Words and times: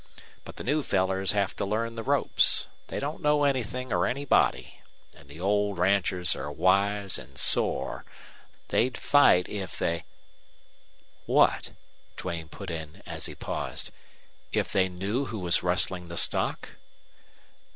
But 0.45 0.55
the 0.55 0.63
new 0.63 0.81
fellers 0.81 1.33
have 1.33 1.55
to 1.57 1.63
learn 1.63 1.93
the 1.93 2.01
ropes. 2.01 2.65
They 2.87 2.99
don't 2.99 3.21
know 3.21 3.43
anythin' 3.43 3.93
or 3.93 4.07
anybody. 4.07 4.81
An' 5.13 5.27
the 5.27 5.39
old 5.39 5.77
ranchers 5.77 6.35
are 6.35 6.51
wise 6.51 7.19
an' 7.19 7.35
sore. 7.35 8.03
They'd 8.69 8.97
fight 8.97 9.47
if 9.47 9.77
they" 9.77 10.05
"What?" 11.27 11.73
Duane 12.17 12.49
put 12.49 12.71
in, 12.71 13.03
as 13.05 13.27
he 13.27 13.35
paused. 13.35 13.91
"If 14.51 14.71
they 14.71 14.89
knew 14.89 15.25
who 15.25 15.37
was 15.37 15.61
rustling 15.61 16.07
the 16.07 16.17
stock?" 16.17 16.69